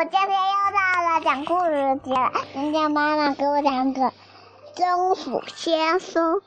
[0.00, 2.32] 我今天又到了讲故事的节了。
[2.54, 4.14] 今天妈妈给我讲个
[4.74, 6.40] 松鼠先生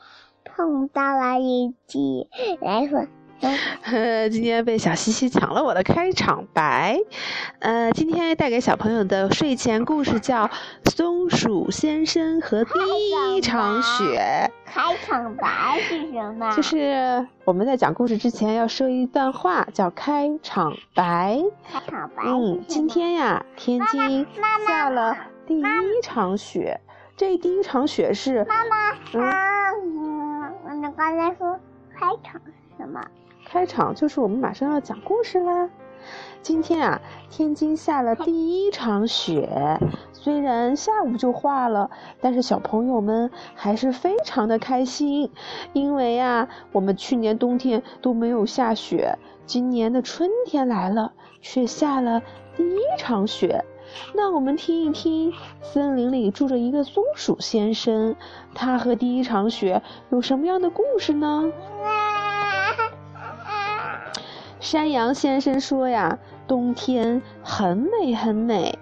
[0.44, 2.26] 碰到了一只
[2.60, 3.06] 来说。
[3.82, 6.98] 呵， 今天被小西西抢了我的开场白。
[7.58, 10.46] 呃，今天带给小朋友的睡前故事叫
[10.90, 12.70] 《松鼠先生和第
[13.36, 14.50] 一场雪》。
[14.64, 16.54] 开场白是什么？
[16.56, 21.42] 就是我们在讲故事之前要说一段话，叫开场白。
[21.70, 22.22] 开场白。
[22.24, 24.26] 嗯，今天呀，天津
[24.66, 25.64] 下了第一
[26.02, 26.80] 场雪。
[27.16, 28.90] 这第一场雪是妈妈。
[29.12, 31.60] 嗯，你刚才说
[31.94, 33.00] 开场是什么？
[33.44, 35.70] 开场就是我们马上要讲故事啦。
[36.42, 39.80] 今天啊，天津下了第一场雪，
[40.12, 45.30] 虽然下午就化了，但是小朋友们还是非常的开心，
[45.72, 52.20] 因为啊，我们去年冬天都没有下雪，今年的春天来了，却下了
[52.54, 53.64] 第一场雪。
[54.14, 58.16] 那我们听一听，森林里住着一个松鼠先生，
[58.54, 59.80] 他和第一场雪
[60.10, 61.50] 有什么样的故事呢？
[64.64, 68.78] 山羊先生说呀，冬天很美很美，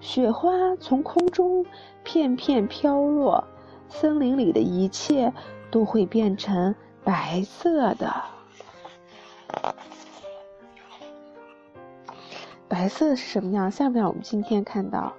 [0.00, 1.66] 雪花从空中
[2.02, 3.44] 片片飘落，
[3.90, 5.34] 森林里的一切
[5.70, 8.10] 都会变成白色的。
[12.66, 13.70] 白色是什么样？
[13.70, 15.12] 下面我们今天看到，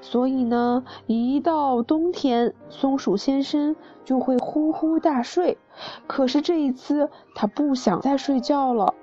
[0.00, 5.58] 所以呢，一到冬天，松鼠先生就会呼呼大睡。
[6.06, 8.94] 可是这一次，他不想再睡觉了。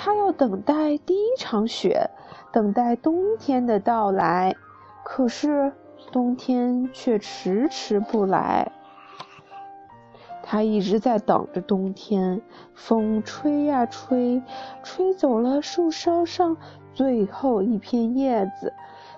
[0.00, 2.08] 他要等待第一场雪，
[2.52, 4.54] 等待冬天的到来，
[5.02, 5.72] 可是
[6.12, 8.70] 冬天却迟迟不来。
[10.40, 12.40] 他一直在等着冬天，
[12.74, 14.40] 风吹呀吹，
[14.84, 16.56] 吹走了树梢上
[16.94, 18.72] 最后一片叶子，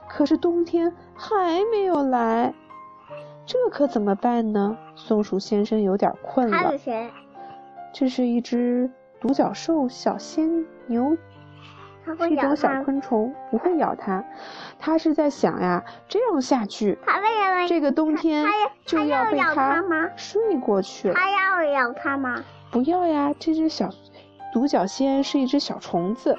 [0.09, 2.55] 可是冬天还没有来，
[3.45, 4.79] 这可怎么办呢？
[4.97, 6.57] 松鼠先生有点困了。
[6.57, 7.11] 还有谁？
[7.93, 8.91] 这是一只。
[9.21, 11.17] 独角兽、小仙牛，
[12.19, 14.25] 是一种小昆虫，不会咬它。
[14.79, 16.99] 它是在想呀，这样下去，
[17.69, 18.47] 这个冬天
[18.87, 19.85] 就要被它
[20.17, 21.15] 睡过去了。
[21.15, 22.43] 它要咬它吗？
[22.71, 23.91] 不要呀，这只小
[24.53, 26.39] 独角仙是一只小虫子，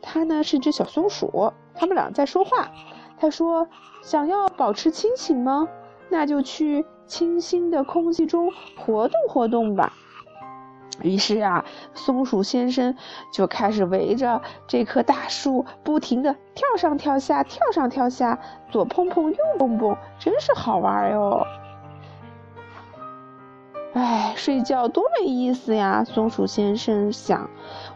[0.00, 1.52] 它呢是只小松鼠。
[1.74, 2.70] 它们俩在说话。
[3.18, 3.68] 它说
[4.02, 5.68] ：“想要保持清醒吗？
[6.08, 9.92] 那就去清新的空气中活动活动吧。”
[11.00, 11.64] 于是啊，
[11.94, 12.96] 松鼠先生
[13.32, 18.38] 就开始围着这棵大树不停地跳上跳下，跳上跳下，
[18.70, 21.46] 左蹦蹦右蹦蹦，真是好玩哟！
[23.94, 26.04] 哎，睡觉多没意思呀！
[26.04, 27.50] 松鼠先生想，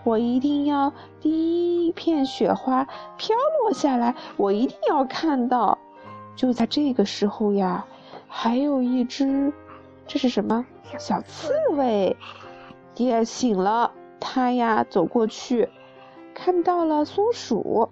[0.04, 2.86] 我一定要第一片雪花
[3.16, 5.78] 飘落下来，我一定要看到。
[6.34, 7.86] 就在这个时候呀，
[8.28, 9.52] 还有一只，
[10.06, 10.66] 这是什么？
[10.98, 12.16] 小刺猬。
[12.96, 15.68] 爹醒了，他呀走过去，
[16.34, 17.90] 看到了松鼠，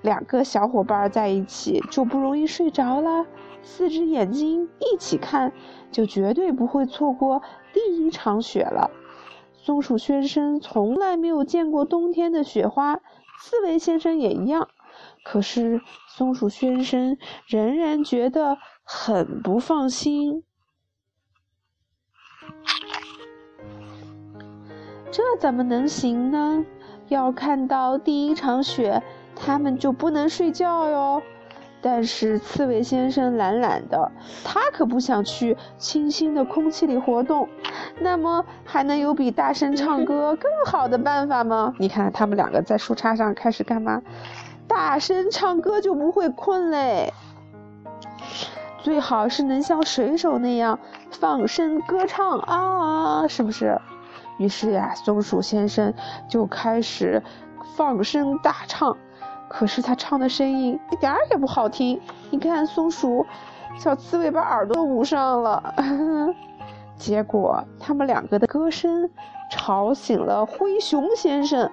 [0.00, 3.26] 两个小伙伴在一起就不容易睡着了。
[3.62, 5.52] 四只眼睛一起看，
[5.92, 7.42] 就绝对不会错过
[7.74, 8.90] 第一场雪了。
[9.52, 12.96] 松鼠先生从来没有见过冬天的雪花，
[13.40, 14.68] 刺猬先生也一样。
[15.22, 20.44] 可是松鼠先生仍然觉得很不放心。
[25.10, 26.64] 这怎么能行呢？
[27.08, 29.02] 要看到第一场雪，
[29.34, 31.22] 他们就不能睡觉哟。
[31.80, 34.10] 但是刺猬先生懒懒的，
[34.42, 37.48] 他可不想去清新的空气里活动。
[38.00, 41.72] 那么，还能有比大声唱歌更好的办法吗？
[41.78, 44.02] 你看，他们两个在树杈上开始干嘛？
[44.66, 47.12] 大声唱歌就不会困嘞。
[48.82, 50.80] 最好是能像水手那样
[51.10, 53.80] 放声歌唱啊，是不是？
[54.38, 55.92] 于是呀，松鼠先生
[56.28, 57.22] 就开始
[57.76, 58.96] 放声大唱，
[59.48, 62.00] 可是他唱的声音一点儿也不好听。
[62.30, 63.26] 你看，松鼠
[63.78, 65.74] 小刺猬把耳朵捂上了，
[66.96, 69.08] 结果他们两个的歌声
[69.50, 71.70] 吵醒了灰熊先生。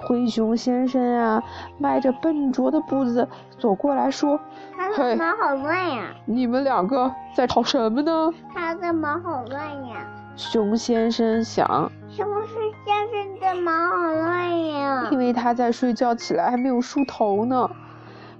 [0.00, 1.42] 灰熊先生啊，
[1.76, 3.28] 迈着笨拙的步子
[3.58, 4.38] 走过来说
[4.76, 6.14] ：“他的毛好乱呀！
[6.24, 10.06] 你们两个在吵什么呢？”他的毛好乱呀！
[10.38, 11.90] 熊先生想。
[12.08, 12.54] 什么是
[12.86, 15.08] 先生的毛好乱呀？
[15.10, 17.68] 因为他在睡觉，起来还没有梳头呢。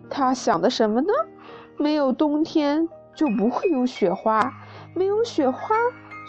[0.09, 1.09] 他想的什么呢？
[1.77, 4.55] 没有冬天就不会有雪花，
[4.95, 5.75] 没有雪花，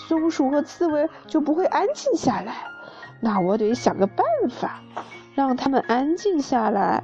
[0.08, 2.56] 松鼠和刺猬就不会安静下来。
[3.22, 4.82] 那我得想个办法，
[5.36, 7.04] 让他们安静下来。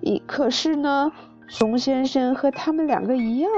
[0.00, 1.10] 一可是呢，
[1.48, 3.50] 熊先生和他们两个一样，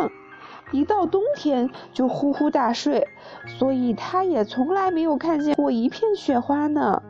[0.72, 3.06] 一到冬天就呼呼大睡，
[3.46, 7.02] 所以他也从来没有看见过一片雪花呢。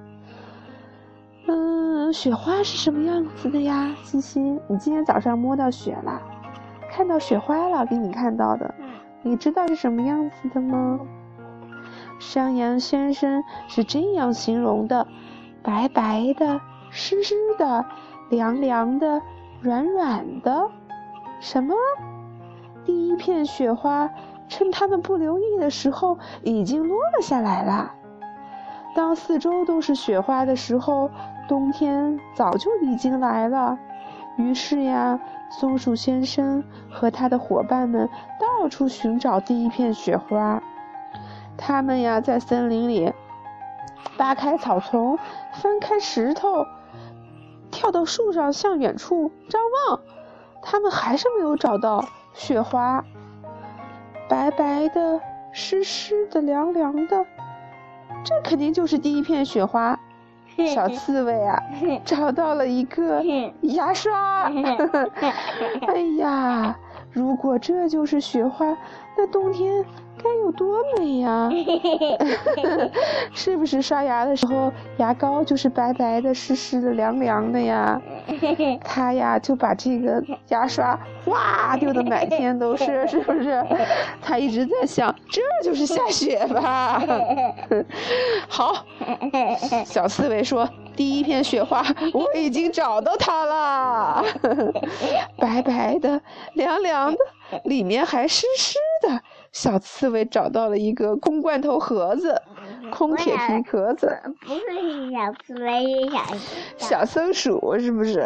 [1.46, 3.94] 嗯，雪花是什么样子的呀？
[4.02, 6.20] 西西，你今天早上摸到雪了，
[6.90, 8.74] 看到雪花了，给你看到的。
[9.22, 11.00] 你知道是什么样子的吗？
[12.18, 15.06] 山羊先生是这样形容的：
[15.62, 16.60] 白白的、
[16.90, 17.84] 湿湿的、
[18.30, 19.20] 凉凉的、
[19.60, 20.70] 软软的。
[21.40, 21.74] 什么？
[22.84, 24.10] 第一片雪花
[24.48, 27.92] 趁他们不留意的时候已经落了下来了。
[28.94, 31.10] 当四周都是雪花的时候。
[31.46, 33.78] 冬天早就已经来了，
[34.38, 35.20] 于是呀，
[35.50, 38.08] 松鼠先生和他的伙伴们
[38.40, 40.62] 到处寻找第一片雪花。
[41.58, 43.12] 他们呀，在森林里
[44.16, 45.18] 扒开草丛，
[45.52, 46.64] 翻开石头，
[47.70, 49.60] 跳到树上向远处张
[49.90, 50.00] 望。
[50.62, 53.02] 他们还是没有找到雪花，
[54.28, 55.20] 白白的、
[55.52, 57.24] 湿湿的、凉凉的，
[58.24, 59.98] 这肯定就是第一片雪花。
[60.72, 61.60] 小刺猬啊，
[62.04, 63.20] 找到了一个
[63.62, 64.44] 牙刷。
[65.88, 66.76] 哎呀，
[67.14, 68.76] 如果这就是雪花，
[69.16, 69.84] 那冬天
[70.20, 71.48] 该有多美呀！
[73.32, 78.00] 是不是刷牙的时候牙膏就是白白的、湿湿的、凉凉的呀？
[78.82, 83.64] 他呀就把这个牙刷哗丢的满天都是， 是不是？
[84.20, 87.00] 他一直在想，这就是下雪吧？
[88.48, 88.84] 好，
[89.86, 94.24] 小刺猬说：“第一片雪花 我已经找到它了，
[95.38, 96.20] 白白的，
[96.54, 97.18] 凉凉的，
[97.64, 99.20] 里面还湿湿的。”
[99.52, 102.42] 小刺猬找到了一个空罐头盒子，
[102.90, 104.18] 空铁皮壳子。
[104.40, 106.10] 不是小刺猬，是
[106.78, 108.24] 小小松鼠，是不是？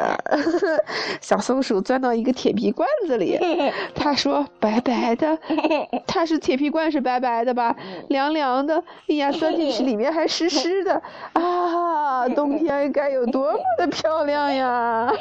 [1.20, 3.38] 小松鼠钻到一个铁皮罐子里，
[3.94, 5.38] 他说：“白白的，
[6.06, 7.74] 它是铁皮罐，是白白的吧？
[8.08, 11.00] 凉凉的，哎呀，钻进去里面还湿湿的
[11.34, 12.28] 啊！
[12.30, 15.12] 冬天该有多么的漂亮呀！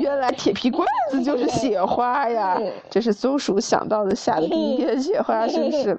[0.00, 2.60] 原来铁皮罐子就是雪花呀！
[2.90, 5.98] 这是松鼠想到的下的第一片。”雪花是不是？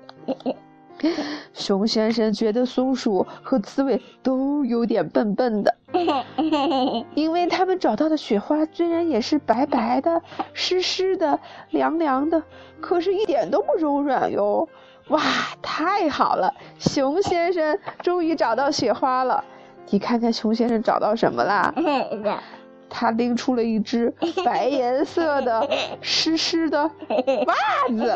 [1.54, 5.76] 熊先生觉得松鼠和刺猬都有点笨笨的，
[7.16, 10.22] 因为他们找到的雪花虽然也是白白的、
[10.54, 11.40] 湿湿的、
[11.72, 12.42] 凉凉的，
[12.82, 14.68] 可是一点都不柔软哟。
[15.10, 15.22] 哇，
[15.62, 16.54] 太好了！
[16.78, 19.44] 熊先生终于找到雪花了。
[19.90, 21.74] 你看看熊先生找到什么啦？
[22.90, 24.14] 他拎出了一只
[24.44, 25.70] 白颜色的
[26.02, 27.56] 湿湿的袜
[27.96, 28.16] 子，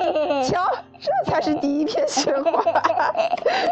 [0.49, 0.65] 瞧，
[0.99, 2.63] 这才是第一片雪花。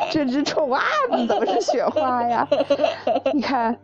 [0.09, 0.81] 这只臭袜
[1.11, 2.47] 子怎么是雪花呀？
[3.33, 3.75] 你看，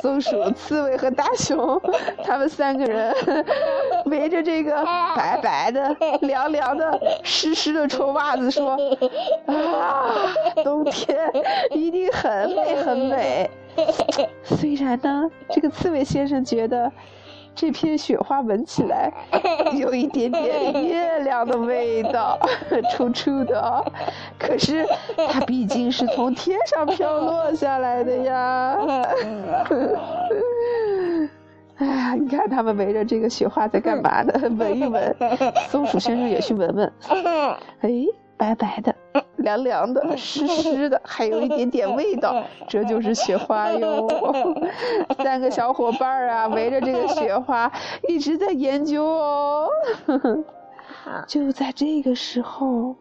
[0.00, 1.80] 松鼠、刺猬和大熊，
[2.22, 3.14] 他们三个人
[4.06, 4.84] 围着这个
[5.16, 8.76] 白白的、凉凉的、湿湿的臭袜子说
[9.46, 11.18] ：“啊，冬天
[11.70, 13.50] 一定很美很美。”
[14.44, 16.90] 虽然呢，这个刺猬先生觉得
[17.54, 19.12] 这片雪花闻起来
[19.78, 22.38] 有一点点月亮的味道，
[22.92, 23.84] 臭臭的，
[24.38, 24.86] 可是
[25.28, 28.78] 它毕竟是从天上飘落下来的呀。
[31.78, 34.32] 哎呀，你看他们围着这个雪花在干嘛呢？
[34.58, 35.16] 闻一闻，
[35.68, 36.92] 松鼠先生也去闻闻。
[37.80, 37.90] 哎。
[38.38, 38.94] 白白的，
[39.38, 44.06] 凉凉的，湿湿的，还有一点点味道，这就是雪花哟。
[45.22, 47.70] 三个小伙伴啊，围着这个雪花
[48.08, 49.68] 一直在研究哦。
[51.26, 52.96] 就在这个时候，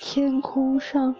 [0.00, 1.14] 天空上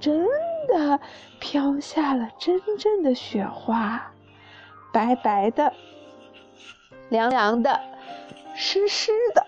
[0.00, 0.26] 真
[0.66, 0.98] 的
[1.38, 4.12] 飘下了真正的雪花，
[4.92, 5.72] 白白的，
[7.10, 7.80] 凉凉的，
[8.54, 9.46] 湿湿的。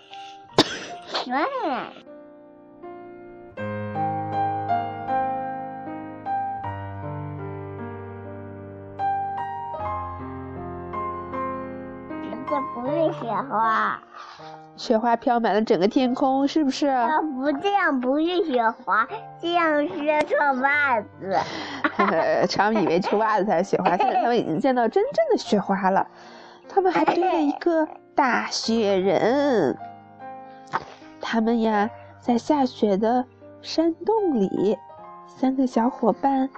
[13.42, 13.98] 花，
[14.76, 16.86] 雪花飘满了整个天空，是不是？
[17.36, 19.06] 不，这样不是雪花，
[19.40, 21.38] 这样是臭袜子。
[22.48, 26.06] 常以为臭袜子才是雪花，现在他们已经见到真正的雪花了。
[26.68, 29.78] 他们还堆了一个大雪人。
[31.20, 31.88] 他们呀，
[32.20, 33.24] 在下雪的
[33.62, 34.76] 山洞里，
[35.26, 36.48] 三个小伙伴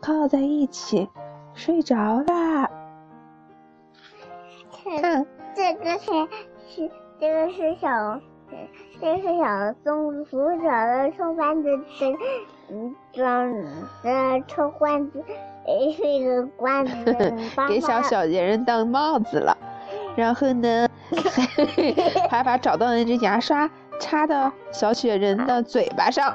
[0.00, 1.08] 靠在一起
[1.54, 2.68] 睡着啦。
[5.92, 6.06] 个是
[6.68, 6.90] 是
[7.20, 8.20] 这个是小，
[9.00, 12.18] 这个是小松鼠找的臭罐子的，
[12.70, 13.52] 嗯装
[14.02, 15.22] 的臭罐子，
[15.96, 17.34] 是一个罐子
[17.68, 19.56] 给小小人当帽子了。
[20.16, 20.88] 然后呢，
[22.28, 26.34] 还把找到那只牙刷插到小雪人的嘴巴上，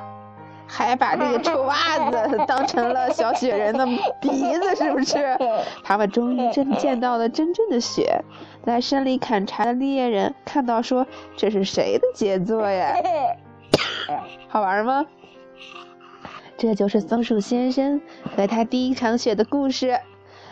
[0.67, 3.85] 还把这个臭袜子 当成了小雪人的
[4.19, 4.29] 鼻
[4.59, 5.37] 子，是不是？
[5.83, 8.23] 他们终于真 见到了真正的雪。
[8.65, 11.05] 在山里砍柴的猎人看到说
[11.35, 12.95] ：“这是谁的杰作呀？
[14.47, 15.05] 好玩吗？”
[16.57, 17.99] 这就是松鼠先生
[18.37, 19.99] 和他第一场雪的故事。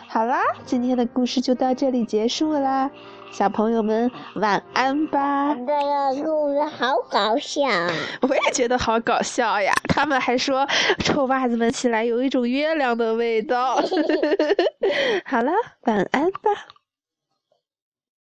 [0.08, 2.90] 好啦，今天的故事就到这里结束啦，
[3.32, 5.54] 小朋友们晚安吧。
[5.54, 7.90] 这个故事好搞笑啊！
[8.20, 13.76] 我也觉得好搞笑呀，他们还说臭袜子闻起来有一种月亮的味道。
[15.24, 15.50] 好了，
[15.86, 16.81] 晚安吧。